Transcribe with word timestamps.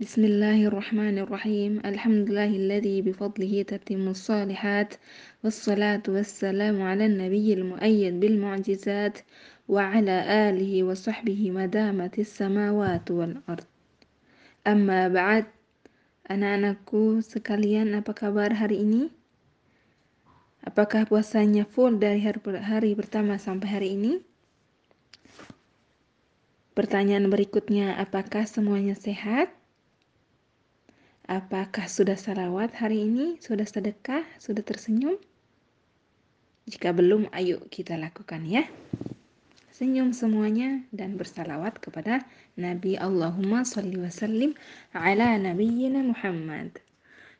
Bismillahirrahmanirrahim. 0.00 1.84
Alhamdulillahilladzi 1.84 3.04
bifadlihi 3.04 3.68
tatimmus 3.68 4.24
salihat. 4.24 4.96
Wassalatu 5.44 6.16
wassalamu 6.16 6.88
ala 6.88 7.04
nabiyyil 7.04 7.60
muayyad 7.60 8.16
bil 8.16 8.40
mu'jizat 8.40 9.20
wa 9.68 9.92
ala 9.92 10.48
alihi 10.48 10.80
wa 10.80 10.96
sahbihi 10.96 11.52
madamatis 11.52 12.32
samawati 12.32 13.12
wal 13.12 13.36
ard. 13.44 13.68
Amma 14.64 15.12
ba'd. 15.12 15.52
Anak-anakku 16.24 17.20
sekalian, 17.20 17.92
apa 17.92 18.16
kabar 18.16 18.48
hari 18.56 18.80
ini? 18.80 19.12
Apakah 20.64 21.04
puasanya 21.04 21.68
full 21.68 22.00
dari 22.00 22.24
hari, 22.24 22.40
hari 22.64 22.96
pertama 22.96 23.36
sampai 23.36 23.68
hari 23.68 23.88
ini? 24.00 24.24
Pertanyaan 26.72 27.28
berikutnya, 27.28 28.00
apakah 28.00 28.48
semuanya 28.48 28.96
sehat? 28.96 29.52
Apakah 31.32 31.88
sudah 31.88 32.12
salawat 32.12 32.76
hari 32.76 33.08
ini? 33.08 33.40
Sudah 33.40 33.64
sedekah? 33.64 34.20
Sudah 34.36 34.60
tersenyum? 34.60 35.16
Jika 36.68 36.92
belum, 36.92 37.32
ayo 37.32 37.64
kita 37.72 37.96
lakukan 37.96 38.44
ya. 38.44 38.68
Senyum 39.72 40.12
semuanya 40.12 40.84
dan 40.92 41.16
bersalawat 41.16 41.80
kepada 41.80 42.20
Nabi 42.60 43.00
Allahumma 43.00 43.64
salli 43.64 43.96
wa 43.96 44.12
sallim 44.12 44.52
ala 44.92 45.40
nabiyyina 45.40 46.04
Muhammad. 46.04 46.84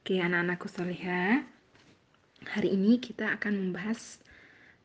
Oke 0.00 0.24
anak-anakku 0.24 0.72
salihah. 0.72 1.44
Hari 2.48 2.72
ini 2.72 2.96
kita 2.96 3.36
akan 3.36 3.60
membahas 3.60 4.24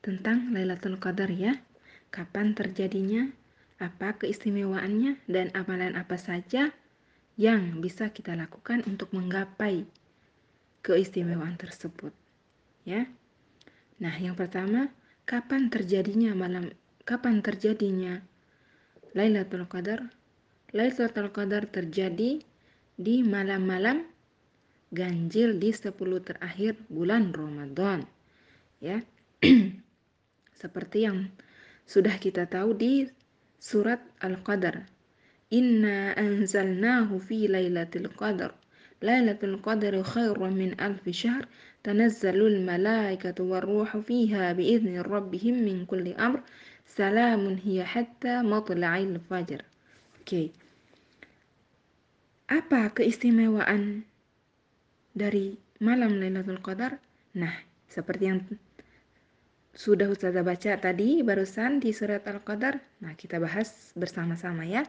tentang 0.04 0.52
Lailatul 0.52 1.00
Qadar 1.00 1.32
ya. 1.32 1.56
Kapan 2.12 2.52
terjadinya? 2.60 3.32
Apa 3.80 4.20
keistimewaannya 4.20 5.24
dan 5.32 5.56
amalan 5.56 5.96
apa 5.96 6.20
saja 6.20 6.76
yang 7.38 7.86
bisa 7.86 8.10
kita 8.10 8.34
lakukan 8.34 8.82
untuk 8.90 9.14
menggapai 9.14 9.86
keistimewaan 10.82 11.54
tersebut. 11.54 12.10
Ya. 12.82 13.06
Nah, 14.02 14.16
yang 14.18 14.34
pertama, 14.34 14.90
kapan 15.30 15.70
terjadinya 15.70 16.34
malam 16.34 16.74
kapan 17.06 17.46
terjadinya 17.46 18.26
Lailatul 19.14 19.70
Qadar? 19.70 20.10
Lailatul 20.74 21.30
Qadar 21.30 21.70
terjadi 21.70 22.42
di 22.98 23.16
malam-malam 23.22 24.02
ganjil 24.90 25.62
di 25.62 25.70
10 25.70 25.94
terakhir 26.26 26.74
bulan 26.90 27.30
Ramadan. 27.30 28.02
Ya. 28.82 29.06
Seperti 30.62 31.06
yang 31.06 31.30
sudah 31.86 32.18
kita 32.18 32.50
tahu 32.50 32.74
di 32.74 33.06
surat 33.62 34.02
Al-Qadar 34.18 34.97
Inna 35.52 36.14
anzalnahu 36.18 37.20
fi 37.24 37.48
lailatul 37.48 38.12
qadar. 38.12 38.52
Lailatul 39.00 39.62
qadar 39.64 39.96
khairun 40.04 40.54
min 40.56 40.72
alfi 40.80 41.14
syahr. 41.14 41.48
Tanazzalul 41.84 42.60
malaikatu 42.66 43.48
warruhu 43.48 44.04
fiha 44.04 44.52
biizni 44.58 45.00
rabbihim 45.00 45.64
min 45.64 45.88
kulli 45.88 46.12
amr. 46.20 46.44
Salamun 46.84 47.56
hiya 47.60 47.86
hatta 47.86 48.44
matla'il 48.44 49.20
fajr. 49.30 49.64
Oke. 50.20 50.24
Okay. 50.24 50.48
Apa 52.48 52.96
keistimewaan 52.96 54.08
dari 55.12 55.60
malam 55.84 56.16
Lailatul 56.16 56.64
Qadar? 56.64 56.96
Nah, 57.36 57.52
seperti 57.92 58.24
yang 58.24 58.40
sudah 59.76 60.08
Ustazah 60.08 60.48
baca 60.48 60.80
tadi 60.80 61.20
barusan 61.28 61.84
di 61.84 61.92
surat 61.92 62.24
Al-Qadar. 62.24 62.80
Nah, 63.04 63.20
kita 63.20 63.44
bahas 63.44 63.92
bersama-sama 64.00 64.64
ya. 64.64 64.88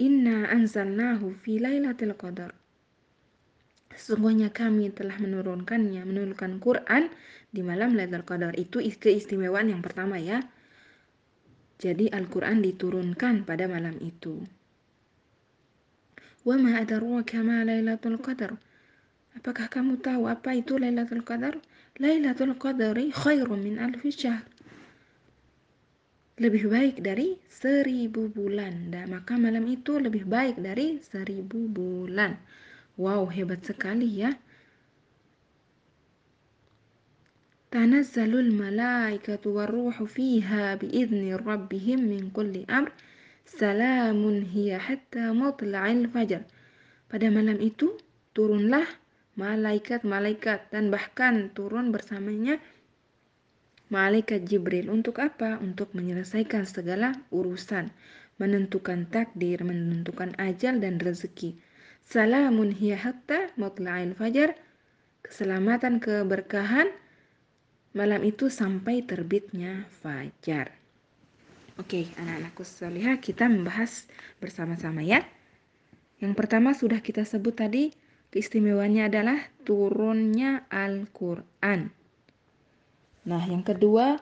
Inna 0.00 0.48
anzalnahu 0.48 1.36
fi 1.44 1.60
lailatul 1.60 2.16
qadar. 2.16 2.56
Sesungguhnya 4.00 4.48
kami 4.48 4.88
telah 4.96 5.20
menurunkannya, 5.20 6.08
menurunkan 6.08 6.56
Quran 6.56 7.12
di 7.52 7.60
malam 7.60 7.98
Lailatul 7.98 8.24
Qadar. 8.24 8.56
Itu 8.56 8.80
keistimewaan 8.80 9.68
yang 9.68 9.84
pertama 9.84 10.16
ya. 10.16 10.40
Jadi 11.76 12.08
Al-Quran 12.08 12.64
diturunkan 12.64 13.44
pada 13.44 13.68
malam 13.68 14.00
itu. 14.00 14.40
Wa 16.48 16.56
ma 16.56 16.80
adarwaka 16.80 17.44
ma 17.44 17.60
Lailatul 17.60 18.16
Qadar? 18.22 18.56
Apakah 19.36 19.68
kamu 19.68 20.00
tahu 20.00 20.32
apa 20.32 20.56
itu 20.56 20.80
Lailatul 20.80 21.20
Qadar? 21.20 21.60
Lailatul 22.00 22.56
Qadari 22.56 23.12
khairun 23.12 23.60
min 23.60 23.76
alfi 23.76 24.08
syahr 24.08 24.48
lebih 26.40 26.72
baik 26.72 27.04
dari 27.04 27.36
seribu 27.52 28.32
bulan. 28.32 28.88
Dan 28.88 29.12
maka 29.12 29.36
malam 29.36 29.68
itu 29.68 30.00
lebih 30.00 30.24
baik 30.24 30.56
dari 30.56 30.96
seribu 31.04 31.68
bulan. 31.68 32.40
Wow, 32.96 33.28
hebat 33.28 33.60
sekali 33.62 34.24
ya. 34.24 34.32
Tanazzalul 37.70 38.50
malaikatu 38.50 39.54
warruhu 39.54 40.08
fiha 40.08 40.74
biizni 40.80 41.36
rabbihim 41.36 42.08
min 42.08 42.32
kulli 42.32 42.66
amr. 42.66 42.90
Salamun 43.46 44.42
hiya 44.42 44.80
hatta 44.80 45.36
matla'il 45.36 46.08
fajar. 46.08 46.48
Pada 47.06 47.28
malam 47.28 47.60
itu 47.60 47.94
turunlah 48.32 48.88
malaikat-malaikat 49.38 50.72
dan 50.72 50.90
bahkan 50.90 51.52
turun 51.54 51.94
bersamanya 51.94 52.58
malaikat 53.90 54.46
Jibril 54.46 54.88
untuk 54.88 55.18
apa? 55.20 55.58
Untuk 55.58 55.92
menyelesaikan 55.92 56.64
segala 56.64 57.12
urusan, 57.34 57.90
menentukan 58.40 59.10
takdir, 59.10 59.60
menentukan 59.66 60.32
ajal 60.38 60.80
dan 60.80 60.96
rezeki. 60.96 61.58
Salamun 62.06 62.72
hiya 62.72 62.96
hatta 62.96 63.52
matla'il 63.60 64.16
fajar. 64.16 64.56
Keselamatan 65.20 66.00
keberkahan 66.00 66.88
malam 67.92 68.24
itu 68.24 68.48
sampai 68.48 69.04
terbitnya 69.04 69.84
fajar. 70.00 70.72
Oke, 71.76 72.08
anak-anakku 72.16 72.62
sekalian, 72.64 73.20
kita 73.20 73.48
membahas 73.48 74.08
bersama-sama 74.40 75.04
ya. 75.04 75.24
Yang 76.20 76.36
pertama 76.36 76.76
sudah 76.76 77.00
kita 77.00 77.24
sebut 77.24 77.56
tadi, 77.56 77.92
keistimewaannya 78.32 79.08
adalah 79.08 79.38
turunnya 79.64 80.68
Al-Qur'an. 80.68 81.99
Nah, 83.28 83.44
yang 83.44 83.60
kedua, 83.60 84.16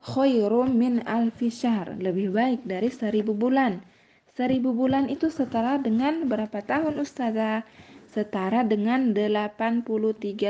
khairum 0.00 0.72
min 0.72 1.04
alfi 1.04 1.52
syahr, 1.52 1.94
lebih 2.00 2.32
baik 2.32 2.64
dari 2.64 2.88
seribu 2.88 3.36
bulan. 3.36 3.84
Seribu 4.32 4.72
bulan 4.72 5.12
itu 5.12 5.28
setara 5.28 5.76
dengan 5.76 6.24
berapa 6.24 6.64
tahun 6.64 6.96
Ustazah? 6.96 7.68
Setara 8.08 8.64
dengan 8.64 9.12
83 9.12 9.84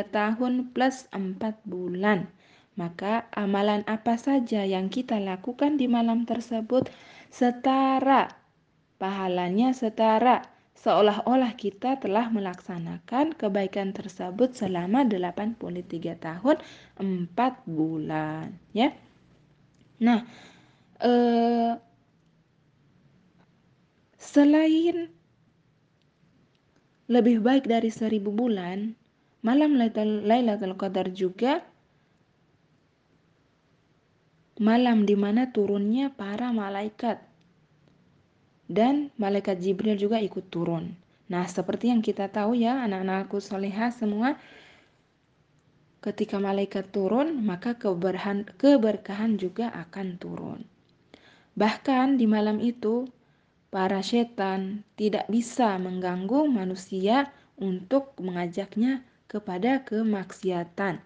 tahun 0.07 0.71
plus 0.71 1.11
4 1.11 1.43
bulan. 1.67 2.31
Maka 2.79 3.27
amalan 3.35 3.83
apa 3.91 4.17
saja 4.17 4.63
yang 4.63 4.87
kita 4.89 5.19
lakukan 5.19 5.77
di 5.77 5.91
malam 5.91 6.25
tersebut 6.25 6.89
setara. 7.29 8.31
Pahalanya 9.03 9.75
setara 9.75 10.47
seolah-olah 10.77 11.55
kita 11.55 12.01
telah 12.01 12.33
melaksanakan 12.33 13.39
kebaikan 13.39 13.95
tersebut 13.95 14.57
selama 14.57 15.07
83 15.07 16.19
tahun 16.19 16.57
4 16.99 17.31
bulan 17.69 18.51
ya. 18.75 18.91
Nah, 20.03 20.27
eh, 20.99 21.73
selain 24.19 25.13
lebih 27.07 27.45
baik 27.45 27.69
dari 27.69 27.93
seribu 27.93 28.33
bulan, 28.33 28.97
malam 29.45 29.79
Lailatul 29.79 30.75
Qadar 30.75 31.13
juga 31.13 31.63
malam 34.63 35.03
di 35.03 35.19
mana 35.19 35.51
turunnya 35.51 36.15
para 36.15 36.55
malaikat 36.55 37.32
dan 38.71 39.11
malaikat 39.19 39.59
Jibril 39.59 39.99
juga 39.99 40.23
ikut 40.23 40.51
turun. 40.51 40.95
Nah, 41.33 41.49
seperti 41.49 41.89
yang 41.89 42.05
kita 42.05 42.29
tahu 42.29 42.59
ya, 42.59 42.85
anak-anakku 42.85 43.41
soleha 43.41 43.89
semua, 43.89 44.37
ketika 46.03 46.37
malaikat 46.37 46.91
turun, 46.93 47.41
maka 47.41 47.79
keberkahan, 47.79 48.45
keberkahan 48.59 49.41
juga 49.41 49.73
akan 49.73 50.21
turun. 50.21 50.61
Bahkan 51.57 52.21
di 52.21 52.27
malam 52.29 52.61
itu, 52.61 53.09
para 53.73 54.05
setan 54.05 54.85
tidak 55.01 55.25
bisa 55.33 55.81
mengganggu 55.81 56.45
manusia 56.53 57.33
untuk 57.57 58.13
mengajaknya 58.21 59.01
kepada 59.31 59.81
kemaksiatan. 59.89 61.01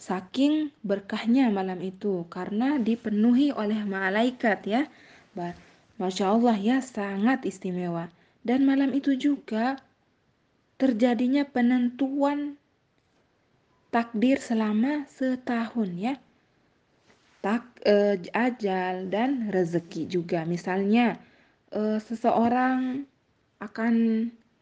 Saking 0.00 0.72
berkahnya 0.80 1.52
malam 1.52 1.84
itu 1.84 2.24
karena 2.32 2.80
dipenuhi 2.80 3.52
oleh 3.52 3.84
malaikat 3.84 4.64
ya. 4.64 4.82
Masya 6.00 6.32
Allah 6.32 6.56
ya 6.56 6.80
sangat 6.80 7.44
istimewa. 7.44 8.08
Dan 8.40 8.64
malam 8.64 8.96
itu 8.96 9.12
juga 9.20 9.76
terjadinya 10.80 11.44
penentuan 11.44 12.56
takdir 13.92 14.40
selama 14.40 15.04
setahun 15.12 15.90
ya. 15.92 16.16
Tak 17.44 17.84
eh, 17.84 18.16
ajal 18.32 19.12
dan 19.12 19.52
rezeki 19.52 20.08
juga. 20.08 20.48
Misalnya 20.48 21.20
eh, 21.68 22.00
seseorang 22.00 23.04
akan 23.60 23.94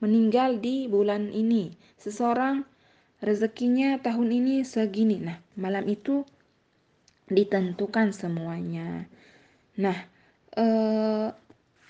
meninggal 0.03 0.59
di 0.59 0.91
bulan 0.91 1.31
ini. 1.31 1.71
Seseorang 2.03 2.67
rezekinya 3.23 4.03
tahun 4.03 4.43
ini 4.43 4.67
segini. 4.67 5.23
Nah, 5.23 5.39
malam 5.55 5.87
itu 5.87 6.27
ditentukan 7.31 8.11
semuanya. 8.11 9.07
Nah, 9.79 10.18
eh, 10.57 11.29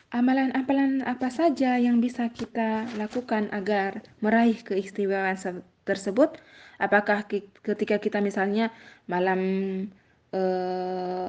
amalan-amalan 0.09 1.05
apa 1.05 1.29
saja 1.29 1.77
yang 1.77 2.01
bisa 2.01 2.33
kita 2.33 2.89
lakukan 2.97 3.53
agar 3.53 4.03
meraih 4.25 4.59
keistimewaan 4.65 5.37
tersebut? 5.85 6.41
Apakah 6.79 7.27
ketika 7.63 8.01
kita 8.01 8.19
misalnya 8.25 8.73
malam 9.07 9.41
eh, 10.33 11.29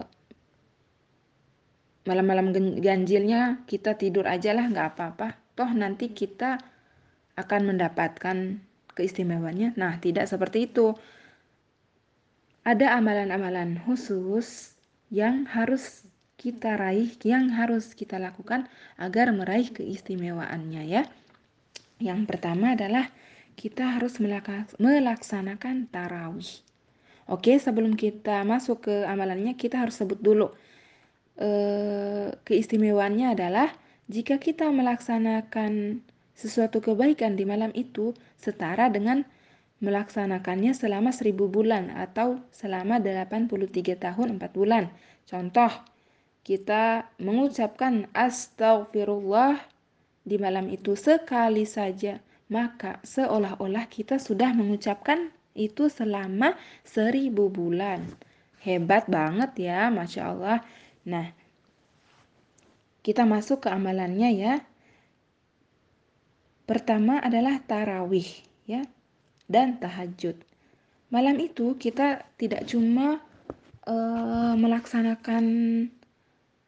malam-malam 2.10 2.50
ganjilnya 2.82 3.62
kita 3.70 3.94
tidur 3.94 4.26
aja 4.26 4.56
lah 4.58 4.66
nggak 4.66 4.98
apa-apa. 4.98 5.38
Toh 5.54 5.70
nanti 5.76 6.10
kita 6.10 6.58
akan 7.38 7.62
mendapatkan 7.76 8.60
keistimewaannya. 8.98 9.78
Nah 9.78 10.02
tidak 10.02 10.26
seperti 10.26 10.72
itu. 10.72 10.98
Ada 12.66 13.00
amalan-amalan 13.00 13.80
khusus 13.86 14.76
yang 15.14 15.46
harus 15.48 16.09
kita 16.40 16.80
raih 16.80 17.12
yang 17.28 17.52
harus 17.52 17.92
kita 17.92 18.16
lakukan 18.16 18.72
agar 18.96 19.36
meraih 19.36 19.68
keistimewaannya 19.76 20.88
ya. 20.88 21.04
Yang 22.00 22.32
pertama 22.32 22.80
adalah 22.80 23.12
kita 23.60 24.00
harus 24.00 24.24
melaksanakan 24.80 25.92
tarawih. 25.92 26.64
Oke 27.28 27.60
sebelum 27.60 28.00
kita 28.00 28.48
masuk 28.48 28.88
ke 28.88 28.96
amalannya 29.04 29.60
kita 29.60 29.84
harus 29.84 30.00
sebut 30.00 30.18
dulu. 30.24 30.56
Eh, 31.36 32.32
keistimewaannya 32.48 33.36
adalah 33.36 33.68
jika 34.08 34.40
kita 34.40 34.72
melaksanakan 34.72 36.00
sesuatu 36.34 36.80
kebaikan 36.80 37.36
di 37.36 37.44
malam 37.44 37.76
itu 37.76 38.16
setara 38.40 38.88
dengan 38.88 39.28
melaksanakannya 39.84 40.72
selama 40.72 41.12
seribu 41.12 41.52
bulan 41.52 41.92
atau 41.92 42.40
selama 42.56 43.00
83 43.04 44.00
tahun 44.00 44.40
4 44.40 44.56
bulan. 44.56 44.88
Contoh, 45.28 45.72
kita 46.44 47.10
mengucapkan 47.22 48.10
astagfirullah 48.16 49.60
di 50.26 50.36
malam 50.38 50.70
itu 50.70 50.94
sekali 50.94 51.66
saja, 51.66 52.22
maka 52.50 52.98
seolah-olah 53.06 53.86
kita 53.90 54.18
sudah 54.18 54.54
mengucapkan 54.54 55.30
itu 55.58 55.92
selama 55.92 56.56
seribu 56.86 57.50
bulan. 57.50 58.06
Hebat 58.60 59.08
banget 59.08 59.70
ya, 59.70 59.88
Masya 59.88 60.22
Allah. 60.36 60.60
Nah, 61.08 61.32
kita 63.02 63.24
masuk 63.24 63.66
ke 63.66 63.70
amalannya 63.72 64.30
ya. 64.36 64.54
Pertama 66.70 67.18
adalah 67.18 67.58
tarawih 67.66 68.30
ya 68.70 68.86
dan 69.50 69.82
tahajud. 69.82 70.38
Malam 71.10 71.42
itu 71.42 71.74
kita 71.82 72.22
tidak 72.38 72.70
cuma 72.70 73.18
uh, 73.90 74.54
melaksanakan 74.54 75.44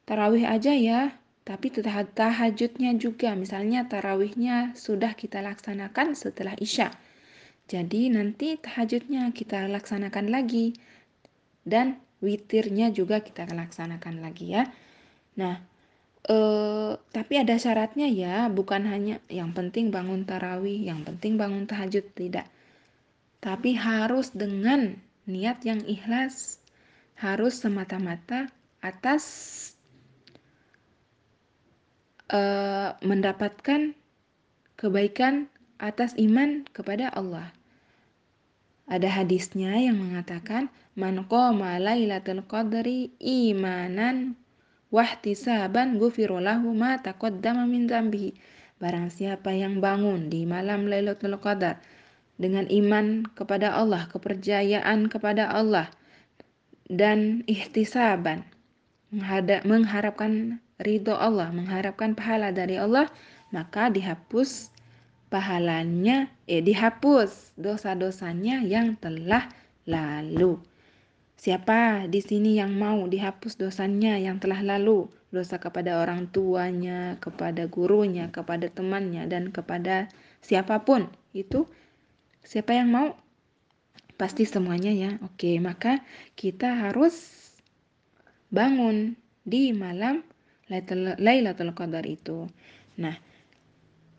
tarawih 0.05 0.45
aja 0.47 0.73
ya, 0.73 1.15
tapi 1.41 1.73
tahajudnya 1.73 2.95
juga. 2.97 3.33
Misalnya 3.33 3.89
tarawihnya 3.89 4.77
sudah 4.77 5.17
kita 5.17 5.41
laksanakan 5.41 6.13
setelah 6.13 6.53
isya. 6.57 6.93
Jadi 7.71 8.11
nanti 8.11 8.59
tahajudnya 8.59 9.31
kita 9.31 9.65
laksanakan 9.71 10.27
lagi 10.27 10.75
dan 11.63 12.01
witirnya 12.19 12.91
juga 12.93 13.23
kita 13.23 13.47
laksanakan 13.47 14.21
lagi 14.21 14.53
ya. 14.59 14.67
Nah, 15.39 15.57
eh, 16.27 16.91
tapi 16.99 17.33
ada 17.39 17.55
syaratnya 17.57 18.11
ya, 18.11 18.51
bukan 18.51 18.85
hanya 18.85 19.23
yang 19.31 19.55
penting 19.55 19.89
bangun 19.89 20.27
tarawih, 20.27 20.83
yang 20.83 21.01
penting 21.07 21.39
bangun 21.39 21.65
tahajud 21.65 22.05
tidak. 22.13 22.45
Tapi 23.41 23.73
harus 23.73 24.29
dengan 24.35 24.99
niat 25.25 25.65
yang 25.65 25.81
ikhlas, 25.87 26.61
harus 27.17 27.57
semata-mata 27.57 28.51
atas 28.81 29.23
eh, 32.31 32.89
mendapatkan 33.03 33.93
kebaikan 34.79 35.51
atas 35.77 36.15
iman 36.17 36.65
kepada 36.71 37.11
Allah. 37.13 37.53
Ada 38.89 39.23
hadisnya 39.23 39.77
yang 39.77 40.01
mengatakan 40.01 40.67
Man 40.91 41.23
qama 41.31 41.79
lailatul 41.79 42.43
qadri 42.43 43.15
imanan 43.23 44.35
wahtisaban 44.91 45.95
gufirolahu 45.95 46.75
ma 46.75 46.99
taqaddama 46.99 47.63
min 47.63 47.87
zambihi. 47.87 48.35
Barang 48.75 49.07
siapa 49.07 49.55
yang 49.55 49.79
bangun 49.79 50.27
di 50.27 50.43
malam 50.43 50.89
Lailatul 50.89 51.37
Qadar 51.39 51.79
dengan 52.35 52.65
iman 52.67 53.23
kepada 53.37 53.77
Allah, 53.77 54.09
kepercayaan 54.09 55.07
kepada 55.07 55.53
Allah 55.53 55.87
dan 56.91 57.45
ihtisaban 57.47 58.43
mengharapkan 59.11 60.63
ridho 60.79 61.13
Allah, 61.13 61.51
mengharapkan 61.51 62.15
pahala 62.15 62.55
dari 62.55 62.79
Allah, 62.79 63.11
maka 63.51 63.91
dihapus 63.91 64.71
pahalanya, 65.27 66.31
eh 66.47 66.63
dihapus 66.63 67.55
dosa-dosanya 67.59 68.63
yang 68.63 68.95
telah 68.99 69.51
lalu. 69.87 70.59
Siapa 71.41 72.05
di 72.05 72.21
sini 72.21 72.61
yang 72.61 72.77
mau 72.77 73.09
dihapus 73.09 73.57
dosanya 73.57 74.19
yang 74.21 74.37
telah 74.37 74.61
lalu? 74.61 75.09
Dosa 75.31 75.57
kepada 75.57 75.97
orang 75.97 76.29
tuanya, 76.29 77.17
kepada 77.17 77.65
gurunya, 77.65 78.29
kepada 78.29 78.69
temannya, 78.69 79.25
dan 79.25 79.49
kepada 79.49 80.11
siapa 80.43 80.83
pun. 80.85 81.09
Itu 81.33 81.65
siapa 82.45 82.77
yang 82.77 82.93
mau? 82.93 83.17
Pasti 84.21 84.45
semuanya 84.45 84.93
ya. 84.93 85.17
Oke, 85.25 85.57
maka 85.57 86.05
kita 86.37 86.77
harus 86.77 87.40
bangun 88.51 89.15
di 89.41 89.71
malam 89.73 90.21
Lailatul 91.19 91.75
Qadar 91.75 92.05
itu. 92.07 92.47
Nah, 92.95 93.17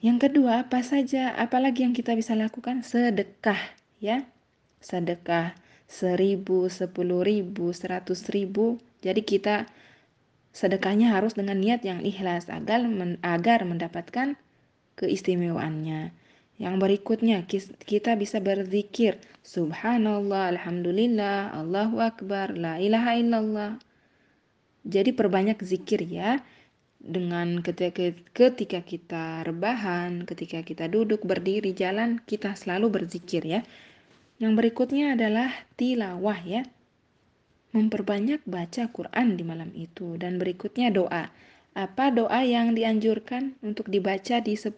yang 0.03 0.19
kedua, 0.19 0.67
apa 0.67 0.83
saja, 0.83 1.33
apalagi 1.39 1.87
yang 1.87 1.95
kita 1.95 2.13
bisa 2.19 2.35
lakukan? 2.35 2.83
Sedekah, 2.83 3.61
ya. 4.03 4.27
Sedekah 4.83 5.55
seribu, 5.87 6.67
sepuluh 6.73 7.23
ribu, 7.23 7.71
seratus 7.71 8.27
ribu. 8.33 8.83
Jadi 9.05 9.23
kita 9.23 9.71
sedekahnya 10.53 11.13
harus 11.13 11.33
dengan 11.39 11.61
niat 11.61 11.85
yang 11.85 12.05
ikhlas 12.05 12.49
agar 12.53 12.85
agar 13.25 13.65
mendapatkan 13.65 14.37
keistimewaannya. 15.01 16.13
Yang 16.61 16.75
berikutnya 16.77 17.45
kita 17.85 18.19
bisa 18.19 18.39
berzikir 18.39 19.17
Subhanallah, 19.43 20.55
Alhamdulillah, 20.55 21.51
Allahu 21.57 21.99
Akbar, 21.99 22.55
La 22.55 22.79
ilaha 22.79 23.19
illallah. 23.19 23.71
Jadi 24.83 25.15
perbanyak 25.15 25.63
zikir 25.63 26.03
ya 26.07 26.43
dengan 27.03 27.59
ketika, 27.67 28.15
ketika 28.31 28.81
kita 28.87 29.43
rebahan, 29.43 30.23
ketika 30.23 30.63
kita 30.63 30.87
duduk, 30.87 31.27
berdiri, 31.27 31.75
jalan, 31.75 32.23
kita 32.23 32.55
selalu 32.55 33.03
berzikir 33.03 33.43
ya. 33.43 33.61
Yang 34.39 34.53
berikutnya 34.59 35.19
adalah 35.19 35.51
tilawah 35.75 36.39
ya. 36.43 36.63
Memperbanyak 37.75 38.47
baca 38.47 38.91
Quran 38.91 39.35
di 39.35 39.43
malam 39.43 39.71
itu. 39.75 40.15
Dan 40.19 40.39
berikutnya 40.39 40.95
doa. 40.95 41.31
Apa 41.73 42.13
doa 42.13 42.45
yang 42.45 42.77
dianjurkan 42.77 43.57
untuk 43.65 43.89
dibaca 43.89 44.45
di 44.45 44.55
10 44.55 44.77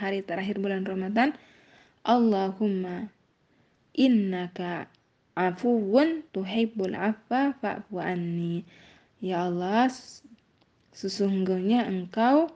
hari 0.00 0.20
terakhir 0.26 0.58
bulan 0.58 0.82
Ramadan? 0.82 1.36
Allahumma 2.02 3.08
innaka 3.94 4.90
afuwun 5.38 6.26
tuhibbul 6.34 6.98
afwa 6.98 7.54
fa'fu 7.62 8.02
anni. 8.02 8.66
Ya 9.22 9.46
Allah, 9.46 9.86
sesungguhnya 10.90 11.86
engkau 11.86 12.50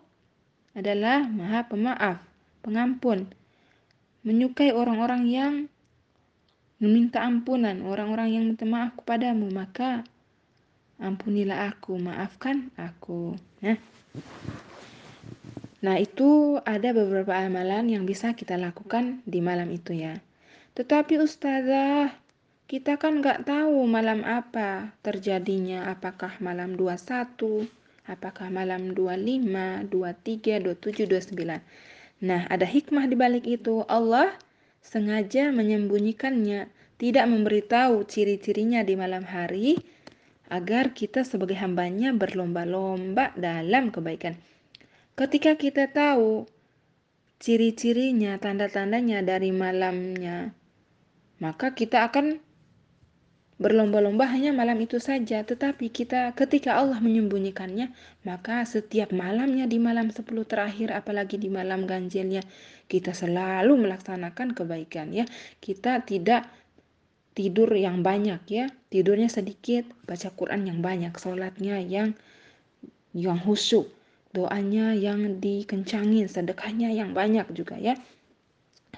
adalah 0.75 1.23
maha 1.31 1.63
pemaaf, 1.71 2.19
pengampun, 2.67 3.31
menyukai 4.27 4.75
orang-orang 4.75 5.23
yang 5.31 5.55
meminta 6.77 7.25
ampunan 7.25 7.81
orang-orang 7.87 8.37
yang 8.37 8.45
minta 8.51 8.69
maaf 8.69 8.99
kepadamu, 9.01 9.49
maka 9.49 10.05
ampunilah 11.01 11.73
aku, 11.73 11.97
maafkan 11.97 12.69
aku. 12.77 13.39
Nah, 13.65 13.79
nah 15.81 15.97
itu 15.97 16.61
ada 16.67 16.93
beberapa 16.93 17.33
amalan 17.33 17.89
yang 17.89 18.05
bisa 18.05 18.37
kita 18.37 18.61
lakukan 18.61 19.25
di 19.25 19.41
malam 19.41 19.73
itu 19.73 19.97
ya. 19.97 20.21
Tetapi 20.77 21.17
ustazah, 21.23 22.13
kita 22.67 22.99
kan 22.99 23.23
nggak 23.23 23.47
tahu 23.47 23.87
malam 23.87 24.27
apa 24.27 24.91
terjadinya, 25.07 25.87
apakah 25.87 26.35
malam 26.43 26.75
21, 26.75 27.71
apakah 28.11 28.51
malam 28.51 28.91
25, 28.91 29.87
23, 29.87 30.67
27, 30.67 31.07
29. 31.07 31.63
Nah, 32.27 32.43
ada 32.51 32.67
hikmah 32.67 33.07
di 33.07 33.15
balik 33.15 33.47
itu. 33.47 33.87
Allah 33.87 34.35
sengaja 34.83 35.55
menyembunyikannya, 35.55 36.67
tidak 36.99 37.27
memberitahu 37.31 38.03
ciri-cirinya 38.03 38.83
di 38.83 38.99
malam 38.99 39.23
hari, 39.23 39.79
agar 40.51 40.91
kita 40.91 41.23
sebagai 41.23 41.59
hambanya 41.59 42.11
berlomba-lomba 42.15 43.31
dalam 43.39 43.95
kebaikan. 43.95 44.35
Ketika 45.15 45.55
kita 45.55 45.87
tahu 45.95 46.51
ciri-cirinya, 47.39 48.43
tanda-tandanya 48.43 49.23
dari 49.23 49.55
malamnya, 49.55 50.51
maka 51.39 51.71
kita 51.71 52.11
akan 52.11 52.46
berlomba-lomba 53.57 54.29
hanya 54.29 54.53
malam 54.53 54.77
itu 54.85 55.01
saja. 55.01 55.41
Tetapi 55.41 55.89
kita 55.89 56.37
ketika 56.37 56.77
Allah 56.77 57.01
menyembunyikannya, 57.01 57.93
maka 58.29 58.65
setiap 58.69 59.13
malamnya 59.17 59.65
di 59.65 59.81
malam 59.81 60.13
10 60.13 60.25
terakhir, 60.45 60.93
apalagi 60.93 61.41
di 61.41 61.49
malam 61.49 61.89
ganjilnya, 61.89 62.45
kita 62.87 63.17
selalu 63.17 63.89
melaksanakan 63.89 64.53
kebaikan 64.53 65.13
ya. 65.13 65.25
Kita 65.59 66.05
tidak 66.05 66.49
tidur 67.37 67.69
yang 67.77 68.01
banyak 68.01 68.41
ya, 68.49 68.69
tidurnya 68.89 69.29
sedikit, 69.29 69.85
baca 70.09 70.33
Quran 70.33 70.69
yang 70.69 70.81
banyak, 70.81 71.13
sholatnya 71.17 71.81
yang 71.85 72.17
yang 73.17 73.41
khusyuk, 73.41 73.89
doanya 74.37 74.93
yang 74.93 75.41
dikencangin, 75.41 76.29
sedekahnya 76.29 76.93
yang 76.93 77.17
banyak 77.17 77.49
juga 77.57 77.81
ya. 77.81 77.97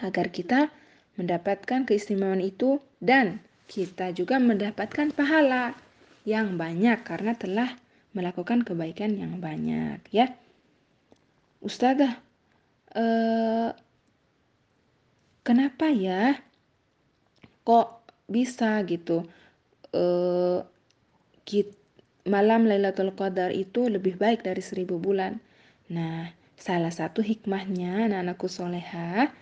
Agar 0.02 0.30
kita 0.30 0.70
mendapatkan 1.18 1.86
keistimewaan 1.86 2.42
itu 2.42 2.78
dan 3.02 3.42
kita 3.68 4.16
juga 4.16 4.40
mendapatkan 4.40 5.12
pahala 5.12 5.76
yang 6.24 6.56
banyak 6.56 7.04
karena 7.04 7.36
telah 7.36 7.76
melakukan 8.16 8.64
kebaikan 8.64 9.14
yang 9.14 9.36
banyak 9.38 10.00
ya. 10.08 10.32
Ustazah, 11.60 12.16
eh, 12.96 13.70
kenapa 15.44 15.92
ya 15.92 16.40
kok 17.68 18.08
bisa 18.24 18.80
gitu 18.88 19.28
eh, 19.92 20.64
kit, 21.44 21.76
malam 22.24 22.64
Lailatul 22.64 23.12
Qadar 23.12 23.52
itu 23.52 23.88
lebih 23.88 24.16
baik 24.16 24.48
dari 24.48 24.64
seribu 24.64 24.96
bulan? 24.96 25.40
Nah, 25.92 26.32
salah 26.56 26.92
satu 26.92 27.20
hikmahnya 27.24 28.08
anak-anakku 28.08 28.48
soleha 28.48 29.32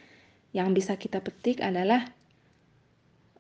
yang 0.55 0.71
bisa 0.73 0.95
kita 0.95 1.19
petik 1.19 1.59
adalah 1.61 2.16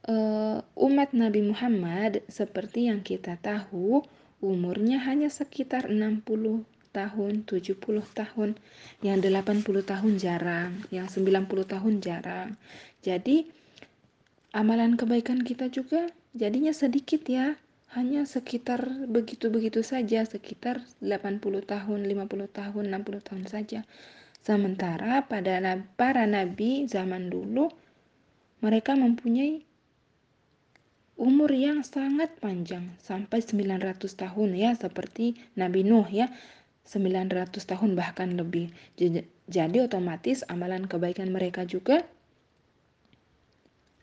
uh, 0.07 0.59
umat 0.79 1.11
Nabi 1.13 1.43
Muhammad 1.43 2.23
seperti 2.31 2.89
yang 2.89 3.03
kita 3.03 3.39
tahu 3.39 4.03
umurnya 4.39 5.03
hanya 5.03 5.27
sekitar 5.27 5.91
60 5.91 6.67
tahun, 6.95 7.45
70 7.45 7.77
tahun, 8.17 8.57
yang 9.05 9.19
80 9.21 9.85
tahun 9.85 10.13
jarang, 10.17 10.81
yang 10.89 11.11
90 11.13 11.45
tahun 11.69 11.95
jarang. 12.01 12.57
Jadi 13.05 13.53
amalan 14.57 14.97
kebaikan 14.97 15.45
kita 15.45 15.69
juga 15.69 16.09
jadinya 16.33 16.73
sedikit 16.73 17.21
ya, 17.29 17.61
hanya 17.93 18.25
sekitar 18.25 19.09
begitu-begitu 19.13 19.85
saja, 19.85 20.25
sekitar 20.25 20.81
80 21.05 21.43
tahun, 21.69 22.01
50 22.09 22.49
tahun, 22.49 22.85
60 22.89 23.29
tahun 23.29 23.45
saja. 23.45 23.81
Sementara 24.41 25.27
pada 25.27 25.59
para 25.99 26.23
nabi 26.25 26.87
zaman 26.87 27.29
dulu 27.29 27.67
mereka 28.63 28.95
mempunyai 28.95 29.67
umur 31.17 31.49
yang 31.49 31.81
sangat 31.81 32.37
panjang 32.39 32.93
sampai 33.01 33.41
900 33.41 34.05
tahun 34.05 34.51
ya 34.53 34.77
seperti 34.77 35.41
Nabi 35.57 35.83
Nuh 35.83 36.07
ya. 36.13 36.29
900 36.87 37.51
tahun 37.67 37.99
bahkan 37.99 38.39
lebih. 38.39 38.71
Jadi 39.51 39.77
otomatis 39.83 40.47
amalan 40.47 40.87
kebaikan 40.87 41.35
mereka 41.35 41.67
juga 41.67 42.07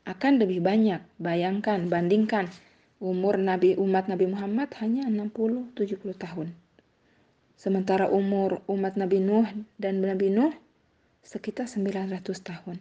akan 0.04 0.36
lebih 0.36 0.60
banyak. 0.60 1.00
Bayangkan 1.16 1.88
bandingkan 1.88 2.52
umur 3.00 3.40
Nabi 3.40 3.80
umat 3.80 4.04
Nabi 4.04 4.28
Muhammad 4.28 4.68
hanya 4.84 5.08
60-70 5.08 5.72
tahun. 6.12 6.52
Sementara 7.56 8.12
umur 8.12 8.60
umat 8.68 9.00
Nabi 9.00 9.24
Nuh 9.24 9.48
dan 9.80 10.04
Nabi 10.04 10.28
Nuh 10.28 10.52
sekitar 11.24 11.64
900 11.64 12.20
tahun. 12.20 12.76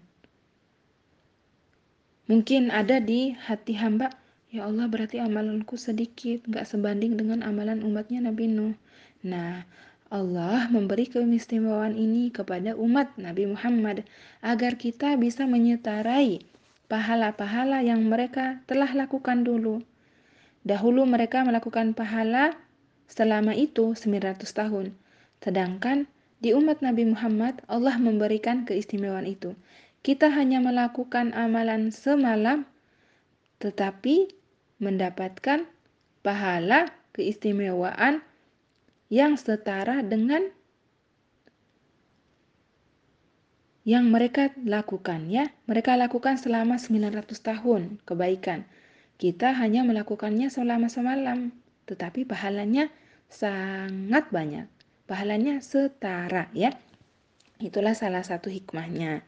Mungkin 2.28 2.76
ada 2.76 3.00
di 3.00 3.36
hati 3.36 3.80
hamba 3.80 4.12
Ya 4.54 4.70
Allah 4.70 4.86
berarti 4.86 5.18
amalanku 5.18 5.82
sedikit, 5.82 6.46
gak 6.46 6.70
sebanding 6.70 7.18
dengan 7.18 7.42
amalan 7.42 7.82
umatnya 7.82 8.22
Nabi 8.22 8.46
Nuh. 8.46 8.78
Nah, 9.26 9.66
Allah 10.14 10.70
memberi 10.70 11.10
keistimewaan 11.10 11.98
ini 11.98 12.30
kepada 12.30 12.78
umat 12.78 13.18
Nabi 13.18 13.50
Muhammad 13.50 14.06
agar 14.46 14.78
kita 14.78 15.18
bisa 15.18 15.50
menyetarai 15.50 16.46
pahala-pahala 16.86 17.82
yang 17.82 18.06
mereka 18.06 18.62
telah 18.70 18.94
lakukan 18.94 19.42
dulu. 19.42 19.82
Dahulu 20.62 21.02
mereka 21.10 21.42
melakukan 21.42 21.98
pahala 21.98 22.54
selama 23.10 23.58
itu 23.58 23.98
900 23.98 24.38
tahun. 24.46 24.94
Sedangkan 25.42 26.06
di 26.46 26.54
umat 26.54 26.86
Nabi 26.86 27.10
Muhammad 27.10 27.58
Allah 27.66 27.98
memberikan 27.98 28.70
keistimewaan 28.70 29.26
itu. 29.26 29.58
Kita 30.06 30.30
hanya 30.30 30.62
melakukan 30.62 31.34
amalan 31.34 31.90
semalam 31.90 32.70
tetapi 33.58 34.43
mendapatkan 34.82 35.66
pahala 36.26 36.90
keistimewaan 37.14 38.26
yang 39.14 39.38
setara 39.38 40.02
dengan 40.02 40.50
yang 43.84 44.08
mereka 44.10 44.56
lakukan 44.64 45.28
ya. 45.28 45.52
Mereka 45.68 46.00
lakukan 46.00 46.40
selama 46.40 46.80
900 46.80 47.30
tahun 47.36 47.82
kebaikan. 48.08 48.64
Kita 49.20 49.54
hanya 49.54 49.86
melakukannya 49.86 50.50
selama 50.50 50.90
semalam, 50.90 51.54
tetapi 51.86 52.26
pahalanya 52.26 52.90
sangat 53.30 54.32
banyak. 54.34 54.66
Pahalanya 55.06 55.60
setara 55.60 56.50
ya. 56.56 56.74
Itulah 57.62 57.94
salah 57.94 58.26
satu 58.26 58.50
hikmahnya. 58.50 59.22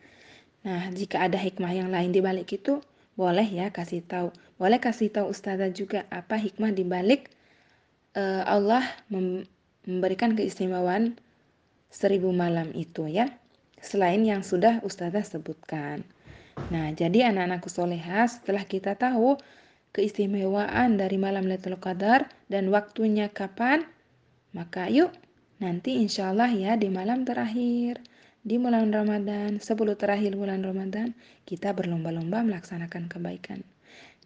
Nah, 0.66 0.90
jika 0.90 1.22
ada 1.22 1.38
hikmah 1.38 1.72
yang 1.78 1.94
lain 1.94 2.10
di 2.10 2.26
balik 2.26 2.50
itu, 2.58 2.82
boleh 3.16 3.48
ya 3.48 3.72
kasih 3.72 4.04
tahu. 4.04 4.32
Boleh 4.60 4.80
kasih 4.80 5.12
tahu 5.12 5.32
ustazah 5.32 5.72
juga 5.72 6.04
apa 6.12 6.36
hikmah 6.40 6.72
di 6.72 6.84
balik 6.84 7.32
uh, 8.16 8.44
Allah 8.48 8.84
memberikan 9.08 10.36
keistimewaan 10.36 11.16
seribu 11.92 12.32
malam 12.36 12.72
itu 12.76 13.08
ya. 13.08 13.32
Selain 13.80 14.24
yang 14.24 14.44
sudah 14.44 14.84
ustazah 14.84 15.24
sebutkan. 15.24 16.04
Nah, 16.72 16.92
jadi 16.96 17.32
anak-anakku 17.32 17.68
soleha 17.68 18.28
setelah 18.32 18.64
kita 18.64 18.96
tahu 18.96 19.36
keistimewaan 19.92 20.96
dari 20.96 21.20
malam 21.20 21.48
Lailatul 21.48 21.80
Qadar 21.80 22.28
dan 22.48 22.72
waktunya 22.72 23.32
kapan, 23.32 23.84
maka 24.56 24.88
yuk 24.88 25.12
nanti 25.60 26.00
insya 26.00 26.32
Allah 26.36 26.52
ya 26.52 26.76
di 26.76 26.92
malam 26.92 27.24
terakhir 27.24 28.00
di 28.46 28.62
bulan 28.62 28.94
Ramadan, 28.94 29.58
10 29.58 29.98
terakhir 29.98 30.38
bulan 30.38 30.62
Ramadan, 30.62 31.18
kita 31.50 31.74
berlomba-lomba 31.74 32.46
melaksanakan 32.46 33.10
kebaikan. 33.10 33.66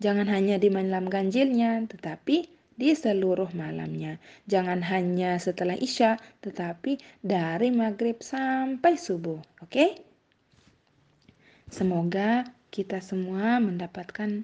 Jangan 0.04 0.28
hanya 0.28 0.60
di 0.60 0.68
malam 0.68 1.08
ganjilnya, 1.08 1.88
tetapi 1.88 2.52
di 2.76 2.92
seluruh 2.92 3.52
malamnya. 3.56 4.20
Jangan 4.44 4.84
hanya 4.84 5.40
setelah 5.40 5.80
Isya, 5.80 6.20
tetapi 6.44 7.00
dari 7.24 7.72
maghrib 7.72 8.20
sampai 8.20 9.00
subuh. 9.00 9.40
Oke? 9.64 9.72
Okay? 9.72 9.90
Semoga 11.72 12.44
kita 12.76 13.00
semua 13.00 13.64
mendapatkan 13.64 14.44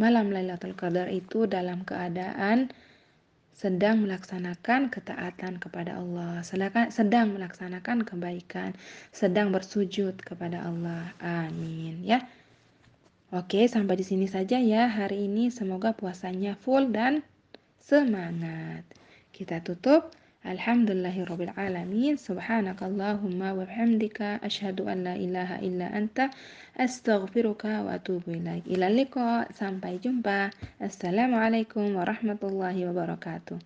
malam 0.00 0.32
Lailatul 0.32 0.72
Qadar 0.72 1.12
itu 1.12 1.44
dalam 1.44 1.84
keadaan 1.84 2.72
sedang 3.60 4.08
melaksanakan 4.08 4.88
ketaatan 4.88 5.60
kepada 5.60 6.00
Allah, 6.00 6.40
sedang 6.88 7.36
melaksanakan 7.36 8.08
kebaikan, 8.08 8.72
sedang 9.12 9.52
bersujud 9.52 10.16
kepada 10.24 10.64
Allah. 10.64 11.12
Amin 11.20 12.00
ya. 12.00 12.24
Oke, 13.36 13.68
sampai 13.68 14.00
di 14.00 14.04
sini 14.08 14.24
saja 14.24 14.56
ya 14.56 14.88
hari 14.88 15.28
ini. 15.28 15.52
Semoga 15.52 15.92
puasanya 15.92 16.56
full 16.56 16.88
dan 16.88 17.20
semangat. 17.84 18.88
Kita 19.28 19.60
tutup. 19.60 20.08
Alhamdulillahirabbil 20.40 21.52
alamin. 21.52 22.16
Subhanakallahumma 22.16 23.52
wa 23.52 23.60
bihamdika 23.68 24.40
asyhadu 24.40 24.88
an 24.88 25.04
la 25.04 25.12
ilaha 25.12 25.60
illa 25.60 25.92
anta 25.92 26.32
astaghfiruka 26.80 27.84
wa 27.84 28.00
atubu 28.00 28.32
ilaik. 28.40 28.64
Ila 28.64 28.88
liqa. 28.88 29.44
Sampai 29.52 30.00
jumpa. 30.00 30.48
Assalamualaikum 30.80 31.92
warahmatullahi 31.92 32.88
wabarakatuh. 32.88 33.60